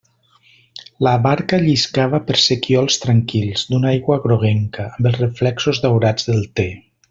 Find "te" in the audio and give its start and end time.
6.61-6.69